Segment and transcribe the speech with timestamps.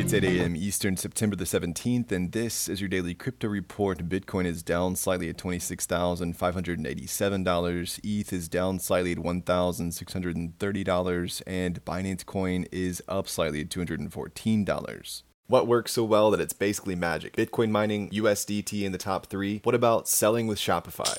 [0.00, 0.54] It's 8 a.m.
[0.54, 4.08] Eastern, September the 17th, and this is your daily crypto report.
[4.08, 8.00] Bitcoin is down slightly at $26,587.
[8.04, 15.22] ETH is down slightly at $1,630, and Binance Coin is up slightly at $214.
[15.48, 17.34] What works so well that it's basically magic?
[17.34, 19.62] Bitcoin mining, USDT in the top three.
[19.64, 21.18] What about selling with Shopify?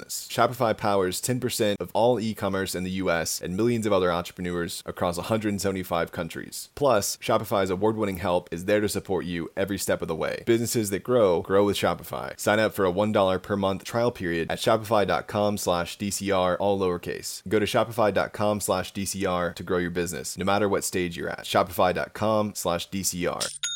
[0.01, 0.27] business.
[0.29, 4.83] Shopify powers 10% of all e commerce in the US and millions of other entrepreneurs
[4.85, 6.69] across 175 countries.
[6.75, 10.43] Plus, Shopify's award winning help is there to support you every step of the way.
[10.45, 12.39] Businesses that grow, grow with Shopify.
[12.39, 17.47] Sign up for a $1 per month trial period at shopify.com slash DCR, all lowercase.
[17.47, 21.43] Go to shopify.com slash DCR to grow your business, no matter what stage you're at.
[21.43, 23.70] Shopify.com slash DCR.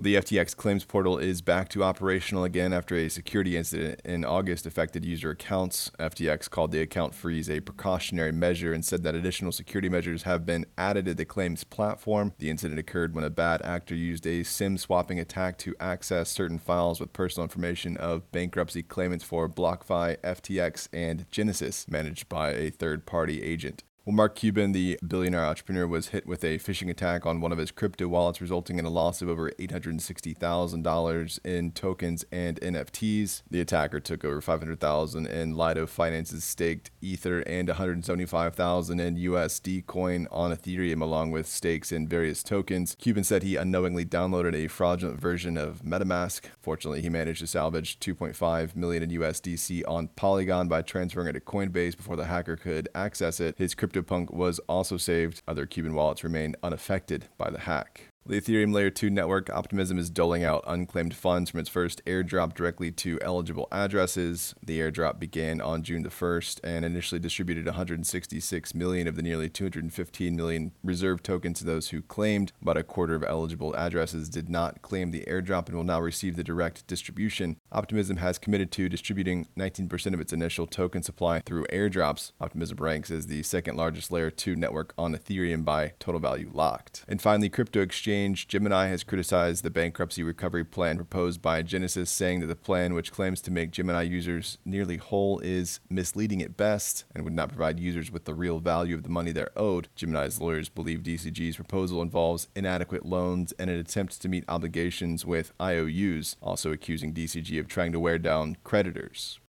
[0.00, 4.64] The FTX claims portal is back to operational again after a security incident in August
[4.64, 5.90] affected user accounts.
[5.98, 10.46] FTX called the account freeze a precautionary measure and said that additional security measures have
[10.46, 12.32] been added to the claims platform.
[12.38, 16.60] The incident occurred when a bad actor used a SIM swapping attack to access certain
[16.60, 22.70] files with personal information of bankruptcy claimants for BlockFi, FTX, and Genesis, managed by a
[22.70, 23.82] third party agent.
[24.08, 27.58] Well, Mark Cuban, the billionaire entrepreneur, was hit with a phishing attack on one of
[27.58, 33.42] his crypto wallets, resulting in a loss of over $860,000 in tokens and NFTs.
[33.50, 40.26] The attacker took over $500,000 in Lido Finance's staked Ether and $175,000 in USD coin
[40.30, 42.96] on Ethereum, along with stakes in various tokens.
[42.98, 46.46] Cuban said he unknowingly downloaded a fraudulent version of MetaMask.
[46.62, 51.40] Fortunately, he managed to salvage 2.5 million in USDC on Polygon by transferring it to
[51.40, 53.54] Coinbase before the hacker could access it.
[53.58, 55.42] His crypto CryptoPunk was also saved.
[55.48, 58.12] Other Cuban wallets remain unaffected by the hack.
[58.28, 62.52] The Ethereum Layer 2 network Optimism is doling out unclaimed funds from its first airdrop
[62.52, 64.54] directly to eligible addresses.
[64.62, 69.48] The airdrop began on June the 1st and initially distributed 166 million of the nearly
[69.48, 72.52] 215 million reserved tokens to those who claimed.
[72.60, 76.36] About a quarter of eligible addresses did not claim the airdrop and will now receive
[76.36, 77.56] the direct distribution.
[77.72, 82.32] Optimism has committed to distributing 19% of its initial token supply through airdrops.
[82.42, 87.06] Optimism ranks as the second largest Layer 2 network on Ethereum by total value locked.
[87.08, 92.10] And finally, Crypto Exchange exchange, Gemini has criticized the bankruptcy recovery plan proposed by Genesis,
[92.10, 96.56] saying that the plan, which claims to make Gemini users nearly whole, is misleading at
[96.56, 99.88] best and would not provide users with the real value of the money they're owed.
[99.94, 105.52] Gemini's lawyers believe DCG's proposal involves inadequate loans and an attempt to meet obligations with
[105.60, 109.38] IOUs, also accusing DCG of trying to wear down creditors.